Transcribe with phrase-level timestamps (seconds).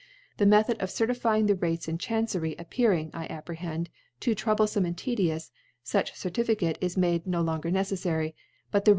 [0.37, 5.51] The Method of certifying the Rates in Chancery appearing, I apprehend,, too troublefome and tedious,
[5.69, 8.79] * fuch Certificate * is made no longer neceflary, but the Ratel^ «* Preamble to
[8.79, 8.89] i Jac.